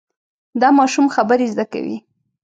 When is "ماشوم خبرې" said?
0.79-1.47